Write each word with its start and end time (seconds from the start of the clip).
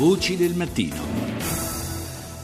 Voci 0.00 0.34
del 0.34 0.54
mattino. 0.54 1.69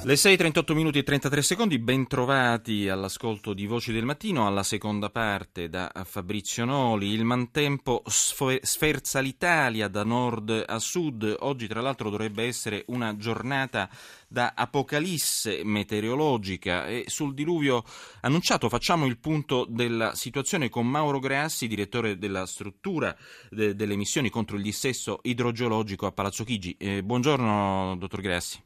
Le 0.06 0.14
6.38 0.14 0.72
minuti 0.72 0.98
e 0.98 1.02
33 1.02 1.42
secondi, 1.42 1.80
ben 1.80 2.06
trovati 2.06 2.88
all'ascolto 2.88 3.52
di 3.52 3.66
Voci 3.66 3.90
del 3.90 4.04
Mattino, 4.04 4.46
alla 4.46 4.62
seconda 4.62 5.10
parte 5.10 5.68
da 5.68 5.90
Fabrizio 6.04 6.64
Noli. 6.64 7.08
Il 7.08 7.24
mantempo 7.24 8.04
sferza 8.06 9.18
l'Italia 9.18 9.88
da 9.88 10.04
nord 10.04 10.62
a 10.64 10.78
sud. 10.78 11.34
Oggi 11.40 11.66
tra 11.66 11.80
l'altro 11.80 12.08
dovrebbe 12.08 12.44
essere 12.44 12.84
una 12.86 13.16
giornata 13.16 13.90
da 14.28 14.52
apocalisse 14.54 15.62
meteorologica 15.64 16.86
e 16.86 17.06
sul 17.08 17.34
diluvio 17.34 17.82
annunciato 18.20 18.68
facciamo 18.68 19.06
il 19.06 19.18
punto 19.18 19.66
della 19.68 20.14
situazione 20.14 20.68
con 20.68 20.86
Mauro 20.86 21.18
Grassi, 21.18 21.66
direttore 21.66 22.16
della 22.16 22.46
struttura 22.46 23.12
de- 23.50 23.74
delle 23.74 23.96
missioni 23.96 24.30
contro 24.30 24.56
il 24.56 24.62
dissesto 24.62 25.18
idrogeologico 25.24 26.06
a 26.06 26.12
Palazzo 26.12 26.44
Chigi. 26.44 26.76
Eh, 26.78 27.02
buongiorno 27.02 27.96
dottor 27.98 28.20
Grassi. 28.20 28.65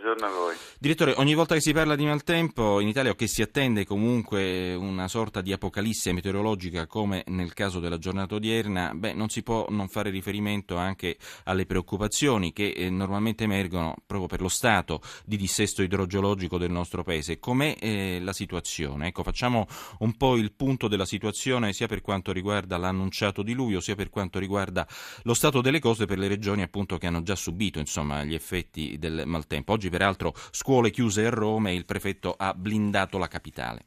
Buongiorno 0.00 0.26
a 0.26 0.30
voi. 0.30 0.56
Direttore, 0.78 1.12
ogni 1.18 1.34
volta 1.34 1.54
che 1.54 1.60
si 1.60 1.74
parla 1.74 1.94
di 1.94 2.06
maltempo 2.06 2.80
in 2.80 2.88
Italia 2.88 3.10
o 3.10 3.14
che 3.14 3.26
si 3.26 3.42
attende 3.42 3.84
comunque 3.84 4.72
una 4.72 5.08
sorta 5.08 5.42
di 5.42 5.52
apocalisse 5.52 6.10
meteorologica 6.14 6.86
come 6.86 7.22
nel 7.26 7.52
caso 7.52 7.80
della 7.80 7.98
giornata 7.98 8.36
odierna, 8.36 8.94
beh, 8.94 9.12
non 9.12 9.28
si 9.28 9.42
può 9.42 9.66
non 9.68 9.88
fare 9.88 10.08
riferimento 10.08 10.76
anche 10.76 11.18
alle 11.44 11.66
preoccupazioni 11.66 12.54
che 12.54 12.70
eh, 12.70 12.88
normalmente 12.88 13.44
emergono 13.44 13.94
proprio 14.06 14.26
per 14.26 14.40
lo 14.40 14.48
stato 14.48 15.02
di 15.26 15.36
dissesto 15.36 15.82
idrogeologico 15.82 16.56
del 16.56 16.70
nostro 16.70 17.02
paese. 17.02 17.38
Com'è 17.38 17.76
eh, 17.78 18.20
la 18.22 18.32
situazione? 18.32 19.08
Ecco, 19.08 19.22
facciamo 19.22 19.66
un 19.98 20.16
po' 20.16 20.36
il 20.36 20.52
punto 20.52 20.88
della 20.88 21.04
situazione 21.04 21.74
sia 21.74 21.88
per 21.88 22.00
quanto 22.00 22.32
riguarda 22.32 22.78
l'annunciato 22.78 23.42
diluvio 23.42 23.80
sia 23.80 23.96
per 23.96 24.08
quanto 24.08 24.38
riguarda 24.38 24.88
lo 25.24 25.34
stato 25.34 25.60
delle 25.60 25.78
cose 25.78 26.06
per 26.06 26.16
le 26.16 26.28
regioni 26.28 26.62
appunto 26.62 26.96
che 26.96 27.06
hanno 27.06 27.22
già 27.22 27.36
subito 27.36 27.78
insomma, 27.78 28.24
gli 28.24 28.32
effetti 28.32 28.96
del 28.98 29.24
maltempo. 29.26 29.74
Oggi 29.74 29.88
peraltro 29.90 30.32
scuole 30.34 30.90
chiuse 30.90 31.26
a 31.26 31.30
Roma 31.30 31.68
e 31.68 31.74
il 31.74 31.84
prefetto 31.84 32.34
ha 32.36 32.54
blindato 32.54 33.18
la 33.18 33.28
capitale. 33.28 33.84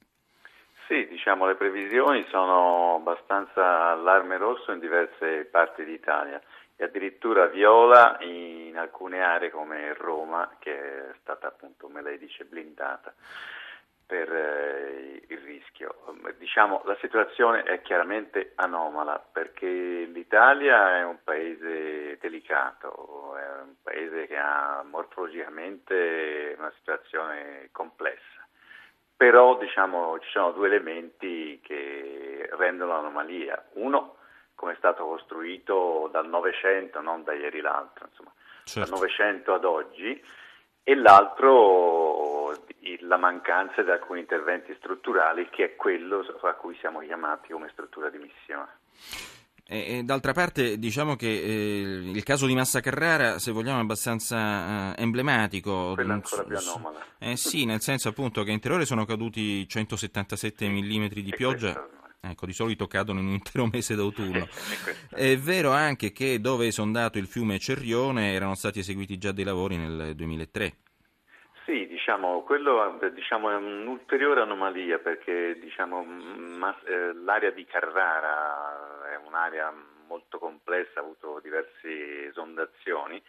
Sì, 0.87 1.07
diciamo 1.07 1.47
le 1.47 1.55
previsioni 1.55 2.25
sono 2.29 2.95
abbastanza 2.95 3.91
allarme 3.91 4.37
rosso 4.37 4.71
in 4.71 4.79
diverse 4.79 5.45
parti 5.49 5.83
d'Italia 5.83 6.41
e 6.75 6.83
addirittura 6.83 7.47
viola 7.47 8.17
in 8.19 8.77
alcune 8.77 9.21
aree 9.21 9.49
come 9.49 9.93
Roma 9.93 10.57
che 10.59 11.09
è 11.09 11.13
stata 11.21 11.47
appunto, 11.47 11.87
come 11.87 12.01
lei 12.01 12.17
dice, 12.17 12.43
blindata 12.43 13.13
per 14.13 14.31
eh, 14.31 15.23
il 15.27 15.37
rischio. 15.39 15.95
Diciamo, 16.37 16.83
la 16.85 16.95
situazione 17.01 17.63
è 17.63 17.81
chiaramente 17.81 18.51
anomala 18.55 19.17
perché 19.17 19.67
l'Italia 19.67 20.97
è 20.97 21.03
un 21.03 21.17
paese 21.23 22.19
delicato, 22.21 23.35
è 23.35 23.61
un 23.63 23.73
paese 23.81 24.27
che 24.27 24.37
ha 24.37 24.85
morfologicamente 24.87 26.53
una 26.59 26.71
situazione 26.77 27.69
complessa. 27.71 28.45
Però 29.17 29.57
diciamo, 29.57 30.19
ci 30.19 30.29
sono 30.29 30.51
due 30.51 30.67
elementi 30.67 31.59
che 31.63 32.47
rendono 32.51 32.91
l'anomalia. 32.91 33.65
Uno, 33.73 34.17
come 34.53 34.73
è 34.73 34.75
stato 34.75 35.05
costruito 35.07 36.07
dal 36.11 36.27
Novecento, 36.27 37.01
non 37.01 37.23
da 37.23 37.33
ieri 37.33 37.61
l'altro, 37.61 38.05
insomma, 38.09 38.31
certo. 38.63 38.79
dal 38.87 38.99
Novecento 38.99 39.53
ad 39.55 39.65
oggi, 39.65 40.23
e 40.83 40.95
l'altro 40.95 42.02
la 43.01 43.17
mancanza 43.17 43.81
di 43.81 43.89
alcuni 43.89 44.21
interventi 44.21 44.73
strutturali 44.77 45.49
che 45.49 45.65
è 45.65 45.75
quello 45.75 46.25
a 46.41 46.53
cui 46.53 46.75
siamo 46.79 46.99
chiamati 46.99 47.51
come 47.51 47.69
struttura 47.71 48.09
di 48.09 48.17
missione. 48.17 48.81
E, 49.65 49.99
e 49.99 50.03
d'altra 50.03 50.33
parte 50.33 50.77
diciamo 50.77 51.15
che 51.15 51.27
eh, 51.27 51.79
il 52.11 52.23
caso 52.23 52.45
di 52.45 52.53
Massa 52.53 52.81
Carrara, 52.81 53.39
se 53.39 53.51
vogliamo, 53.51 53.79
è 53.79 53.81
abbastanza 53.81 54.93
eh, 54.95 55.01
emblematico. 55.01 55.93
Quello 55.93 56.13
ancora 56.13 56.43
più 56.43 56.57
anomala. 56.57 56.99
Eh 57.17 57.37
sì, 57.37 57.65
nel 57.65 57.81
senso 57.81 58.09
appunto 58.09 58.43
che 58.43 58.51
in 58.51 58.59
Terrore 58.59 58.85
sono 58.85 59.05
caduti 59.05 59.67
177 59.67 60.67
mm 60.67 61.07
di 61.07 61.33
pioggia. 61.35 61.87
Ecco, 62.25 62.45
di 62.45 62.53
solito 62.53 62.87
cadono 62.87 63.19
in 63.19 63.27
un 63.27 63.33
intero 63.33 63.67
mese 63.71 63.95
d'autunno. 63.95 64.47
È 65.09 65.37
vero 65.37 65.71
anche 65.71 66.13
che 66.13 66.39
dove 66.39 66.63
è 66.63 66.67
esondato 66.67 67.17
il 67.17 67.27
fiume 67.27 67.59
Cerrione 67.59 68.31
erano 68.31 68.55
stati 68.55 68.79
eseguiti 68.79 69.17
già 69.17 69.33
dei 69.33 69.43
lavori 69.43 69.75
nel 69.75 70.15
2003. 70.15 70.75
Diciamo, 72.05 72.41
quello 72.41 72.99
diciamo, 73.13 73.49
è 73.49 73.55
un'ulteriore 73.55 74.41
anomalia 74.41 74.99
perché 74.99 75.57
diciamo, 75.57 76.03
ma, 76.03 76.77
eh, 76.83 77.13
l'area 77.13 77.51
di 77.51 77.63
Carrara 77.63 79.09
è 79.09 79.15
un'area 79.25 79.73
molto 80.05 80.37
complessa, 80.37 80.99
ha 80.99 81.01
avuto 81.01 81.39
diverse 81.41 82.27
esondazioni, 82.27 83.23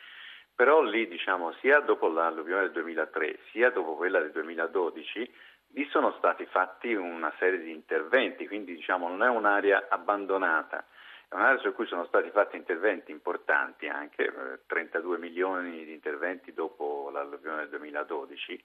però 0.52 0.82
lì 0.82 1.06
diciamo, 1.06 1.52
sia 1.60 1.78
dopo 1.78 2.08
l'alluvione 2.08 2.62
del 2.62 2.72
2003 2.72 3.38
sia 3.52 3.70
dopo 3.70 3.94
quella 3.94 4.18
del 4.18 4.32
2012 4.32 5.34
lì 5.68 5.88
sono 5.90 6.12
stati 6.18 6.44
fatti 6.46 6.94
una 6.94 7.32
serie 7.38 7.60
di 7.60 7.70
interventi, 7.70 8.48
quindi 8.48 8.74
diciamo, 8.74 9.06
non 9.06 9.22
è 9.22 9.28
un'area 9.28 9.86
abbandonata 9.88 10.84
un'area 11.34 11.58
su 11.58 11.72
cui 11.74 11.86
sono 11.86 12.04
stati 12.06 12.30
fatti 12.30 12.56
interventi 12.56 13.10
importanti, 13.10 13.88
anche 13.88 14.24
eh, 14.24 14.60
32 14.66 15.18
milioni 15.18 15.84
di 15.84 15.92
interventi 15.92 16.52
dopo 16.52 17.10
l'alluvione 17.12 17.62
del 17.62 17.70
2012 17.70 18.62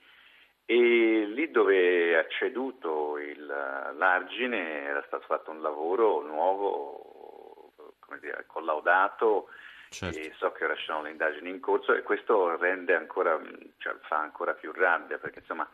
e 0.66 1.26
lì 1.26 1.50
dove 1.50 2.12
è 2.12 2.14
acceduto 2.14 3.18
il, 3.18 3.44
l'argine 3.46 4.84
era 4.84 5.04
stato 5.08 5.26
fatto 5.26 5.50
un 5.50 5.64
lavoro 5.64 6.22
nuovo, 6.22 7.74
come 7.98 8.20
dire, 8.20 8.44
collaudato 8.46 9.50
certo. 9.90 10.20
e 10.20 10.32
so 10.38 10.52
che 10.52 10.66
ora 10.66 10.76
ci 10.76 10.86
sono 10.86 11.02
le 11.02 11.10
indagini 11.10 11.50
in 11.50 11.60
corso 11.60 11.96
e 11.96 12.04
questo 12.04 12.56
rende 12.58 12.94
ancora, 12.94 13.40
cioè, 13.80 13.96
fa 14.02 14.20
ancora 14.20 14.54
più 14.54 14.72
rabbia 14.72 15.18
perché 15.18 15.40
insomma 15.40 15.68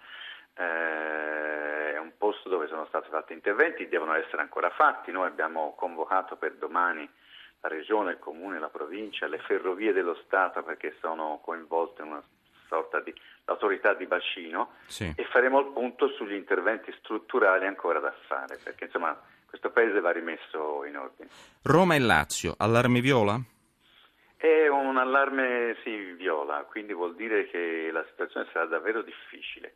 eh, 0.58 1.94
è 1.94 1.98
un 1.98 2.12
posto 2.18 2.50
dove 2.50 2.68
sono 2.68 2.86
stati 2.86 3.10
fatti 3.10 3.34
interventi, 3.34 3.88
devono 3.88 4.14
essere 4.14 4.42
ancora 4.42 4.70
fatti. 4.70 5.12
Noi 5.12 5.28
abbiamo 5.28 5.74
convocato 5.76 6.36
per 6.38 6.56
domani 6.56 7.10
la 7.62 7.68
regione, 7.68 8.12
il 8.12 8.20
comune, 8.20 8.60
la 8.60 8.70
provincia, 8.70 9.28
le 9.28 9.40
ferrovie 9.40 9.94
dello 9.94 10.16
Stato 10.26 10.64
perché 10.64 10.96
sono 11.00 11.40
coinvolte 11.44 12.02
in 12.04 12.10
una 12.10 12.24
sorta 12.68 13.00
di 13.00 13.14
autorità 13.46 13.94
di 13.94 14.06
bacino 14.06 14.74
sì. 14.88 15.14
e 15.16 15.24
faremo 15.26 15.60
il 15.60 15.68
punto 15.68 16.08
sugli 16.10 16.34
interventi 16.34 16.94
strutturali 17.00 17.66
ancora 17.66 18.00
da 18.00 18.14
fare 18.28 18.58
perché 18.64 18.86
insomma 18.86 19.16
questo 19.48 19.70
paese 19.70 20.00
va 20.00 20.12
rimesso 20.12 20.84
in 20.86 20.98
ordine. 20.98 21.30
Roma 21.64 21.96
e 21.96 22.00
Lazio, 22.00 22.56
allarme 22.58 23.00
viola? 23.00 23.40
È 24.36 24.68
un 24.68 24.98
allarme 24.98 25.78
sì, 25.84 26.12
viola, 26.14 26.66
quindi 26.70 26.94
vuol 26.94 27.16
dire 27.16 27.48
che 27.48 27.90
la 27.92 28.06
situazione 28.10 28.48
sarà 28.52 28.66
davvero 28.66 29.02
difficile. 29.02 29.74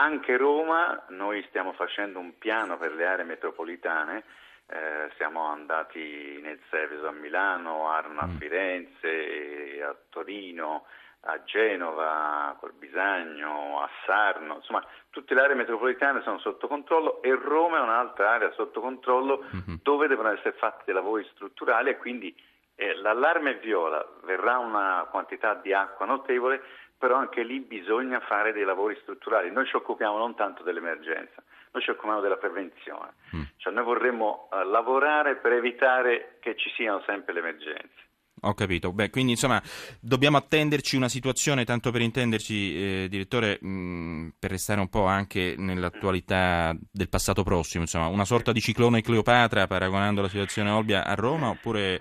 Anche 0.00 0.36
Roma, 0.36 1.06
noi 1.08 1.44
stiamo 1.48 1.72
facendo 1.72 2.20
un 2.20 2.38
piano 2.38 2.78
per 2.78 2.94
le 2.94 3.04
aree 3.04 3.24
metropolitane, 3.24 4.22
eh, 4.66 5.10
siamo 5.16 5.46
andati 5.46 6.38
nel 6.40 6.60
Seveso 6.70 7.08
a 7.08 7.10
Milano, 7.10 7.88
Arno 7.88 8.20
a 8.20 8.26
mm. 8.26 8.36
Firenze, 8.36 9.82
a 9.82 9.96
Torino, 10.08 10.84
a 11.22 11.42
Genova, 11.42 12.50
a 12.50 12.56
Colbisagno, 12.60 13.80
a 13.82 13.90
Sarno, 14.06 14.56
insomma 14.56 14.84
tutte 15.10 15.34
le 15.34 15.40
aree 15.40 15.56
metropolitane 15.56 16.22
sono 16.22 16.38
sotto 16.38 16.68
controllo 16.68 17.20
e 17.20 17.34
Roma 17.34 17.78
è 17.78 17.80
un'altra 17.80 18.34
area 18.34 18.52
sotto 18.52 18.80
controllo 18.80 19.46
mm-hmm. 19.52 19.78
dove 19.82 20.06
devono 20.06 20.30
essere 20.30 20.52
fatti 20.52 20.84
dei 20.84 20.94
lavori 20.94 21.26
strutturali 21.32 21.90
e 21.90 21.96
quindi 21.96 22.32
eh, 22.76 22.94
l'allarme 22.94 23.54
viola, 23.56 24.06
verrà 24.22 24.58
una 24.58 25.08
quantità 25.10 25.54
di 25.54 25.72
acqua 25.72 26.06
notevole, 26.06 26.62
però 26.98 27.16
anche 27.16 27.42
lì 27.44 27.60
bisogna 27.60 28.20
fare 28.20 28.52
dei 28.52 28.64
lavori 28.64 28.98
strutturali. 29.02 29.50
Noi 29.52 29.66
ci 29.66 29.76
occupiamo 29.76 30.18
non 30.18 30.34
tanto 30.34 30.62
dell'emergenza, 30.62 31.42
noi 31.70 31.82
ci 31.82 31.90
occupiamo 31.90 32.20
della 32.20 32.36
prevenzione. 32.36 33.14
Mm. 33.36 33.42
Cioè 33.56 33.72
noi 33.72 33.84
vorremmo 33.84 34.48
uh, 34.50 34.68
lavorare 34.68 35.36
per 35.36 35.52
evitare 35.52 36.38
che 36.40 36.56
ci 36.56 36.70
siano 36.74 37.02
sempre 37.06 37.32
le 37.32 37.38
emergenze. 37.38 38.06
Ho 38.42 38.54
capito, 38.54 38.92
Beh, 38.92 39.10
quindi 39.10 39.32
insomma 39.32 39.60
dobbiamo 40.00 40.36
attenderci 40.36 40.96
una 40.96 41.08
situazione, 41.08 41.64
tanto 41.64 41.90
per 41.90 42.00
intenderci, 42.02 42.76
eh, 42.76 43.06
direttore, 43.08 43.58
mh, 43.60 43.68
mm, 43.68 44.28
per 44.38 44.50
restare 44.50 44.80
un 44.80 44.88
po' 44.88 45.06
anche 45.06 45.54
nell'attualità 45.56 46.76
del 46.90 47.08
passato 47.08 47.42
prossimo, 47.42 47.82
insomma, 47.82 48.06
una 48.06 48.24
sorta 48.24 48.52
di 48.52 48.60
ciclone 48.60 49.02
Cleopatra 49.02 49.66
paragonando 49.66 50.22
la 50.22 50.28
situazione 50.28 50.70
Olbia 50.70 51.04
a 51.04 51.14
Roma 51.14 51.48
oppure... 51.48 52.00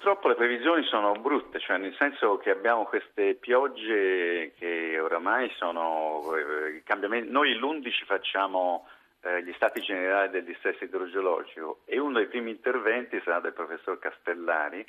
Purtroppo 0.00 0.28
le 0.28 0.34
previsioni 0.34 0.82
sono 0.84 1.12
brutte, 1.12 1.60
cioè 1.60 1.76
nel 1.76 1.94
senso 1.96 2.38
che 2.38 2.48
abbiamo 2.48 2.84
queste 2.84 3.34
piogge 3.34 4.54
che 4.56 4.98
oramai 4.98 5.52
sono 5.58 6.22
eh, 6.34 6.82
cambiamenti. 6.84 7.30
Noi 7.30 7.54
l'11 7.54 8.06
facciamo 8.06 8.88
eh, 9.20 9.42
gli 9.42 9.52
stati 9.56 9.82
generali 9.82 10.30
del 10.30 10.44
dissesto 10.44 10.84
idrogeologico 10.84 11.80
e 11.84 11.98
uno 11.98 12.16
dei 12.16 12.28
primi 12.28 12.50
interventi 12.50 13.20
sarà 13.22 13.40
del 13.40 13.52
professor 13.52 13.98
Castellari 13.98 14.86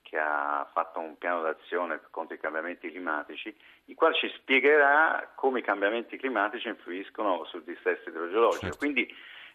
che 0.00 0.16
ha 0.16 0.66
fatto 0.72 0.98
un 0.98 1.18
piano 1.18 1.42
d'azione 1.42 2.00
contro 2.10 2.34
i 2.34 2.40
cambiamenti 2.40 2.88
climatici, 2.90 3.54
il 3.84 3.94
quale 3.94 4.14
ci 4.14 4.32
spiegherà 4.36 5.32
come 5.34 5.58
i 5.58 5.62
cambiamenti 5.62 6.16
climatici 6.16 6.68
influiscono 6.68 7.44
sul 7.44 7.64
dissesto 7.64 8.08
idrogeologico. 8.08 8.62
Certo. 8.62 8.78
Quindi 8.78 9.14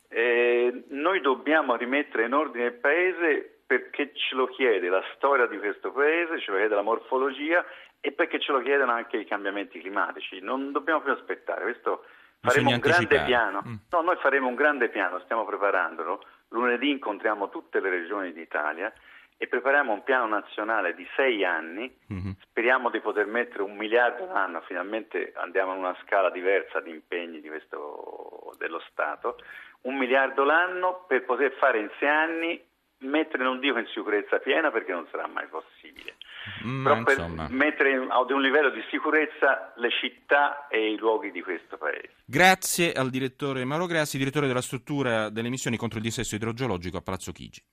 eh, 0.09 0.83
noi 0.89 1.19
dobbiamo 1.21 1.75
rimettere 1.75 2.25
in 2.25 2.33
ordine 2.33 2.65
il 2.65 2.73
paese 2.73 3.53
perché 3.69 4.10
ce 4.16 4.33
lo 4.33 4.48
chiede 4.48 4.89
la 4.89 5.04
storia 5.13 5.45
di 5.45 5.60
questo 5.60 5.92
paese, 5.92 6.39
ce 6.39 6.50
lo 6.50 6.57
chiede 6.57 6.74
la 6.74 6.81
morfologia 6.81 7.63
e 8.00 8.12
perché 8.13 8.39
ce 8.39 8.51
lo 8.51 8.62
chiedono 8.62 8.92
anche 8.94 9.18
i 9.18 9.25
cambiamenti 9.27 9.80
climatici. 9.80 10.39
Non 10.39 10.71
dobbiamo 10.71 11.01
più 11.01 11.12
aspettare, 11.12 11.62
questo 11.62 12.04
faremo 12.42 12.71
un 12.71 12.80
grande 12.80 13.24
piano. 13.25 13.62
Mm. 13.68 13.75
No, 13.92 14.01
noi 14.01 14.16
faremo 14.16 14.48
un 14.48 14.56
grande 14.56 14.89
piano, 14.89 15.19
stiamo 15.19 15.45
preparandolo. 15.45 16.19
Lunedì 16.48 16.89
incontriamo 16.89 17.50
tutte 17.50 17.80
le 17.80 17.92
regioni 17.92 18.33
d'Italia 18.33 18.92
e 19.38 19.45
prepariamo 19.45 19.94
un 19.94 20.04
piano 20.04 20.25
nazionale 20.25 20.95
di 20.95 21.07
sei 21.16 21.45
anni. 21.45 21.95
Mm-hmm. 22.12 22.31
Speriamo 22.42 22.89
di 22.89 23.00
poter 23.01 23.27
mettere 23.27 23.62
un 23.62 23.77
miliardo 23.77 24.25
l'anno, 24.25 24.62
finalmente 24.62 25.31
andiamo 25.36 25.74
in 25.74 25.77
una 25.77 25.95
scala 26.04 26.31
diversa 26.31 26.80
di 26.80 26.89
impegni 26.89 27.39
di 27.39 27.48
questo, 27.48 28.56
dello 28.57 28.81
Stato. 28.89 29.38
Un 29.81 29.95
miliardo 29.95 30.44
l'anno 30.44 31.06
per 31.07 31.24
poter 31.24 31.51
fare 31.51 31.77
in 31.77 31.89
sei 32.00 32.10
anni 32.10 32.68
mettere, 33.00 33.44
non 33.44 33.60
dico 33.60 33.78
in 33.78 33.88
sicurezza 33.94 34.38
piena 34.38 34.72
perché 34.72 34.92
non 34.92 35.07
sarà 35.12 35.28
mai 35.28 35.48
possibile, 35.48 36.16
mm, 36.66 37.04
però 37.04 37.28
mettere 37.50 38.06
ad 38.07 38.31
un 38.31 38.42
livello 38.42 38.69
di 38.69 38.84
sicurezza 38.90 39.74
le 39.75 39.90
città 39.90 40.68
e 40.68 40.92
i 40.92 40.98
luoghi 40.98 41.31
di 41.31 41.42
questo 41.42 41.78
Paese. 41.78 42.12
Grazie 42.25 42.92
al 42.92 43.10
direttore 43.10 43.63
Mauro 43.66 43.86
Grassi, 43.86 44.18
direttore 44.18 44.48
della 44.48 44.62
struttura 44.62 45.30
delle 45.30 45.50
missioni 45.50 45.78
contro 45.78 45.98
il 45.98 46.04
dissesto 46.04 46.36
idrogeologico 46.36 46.98
a 46.98 47.01
Palazzo 47.01 47.31
Chigi. 47.31 47.62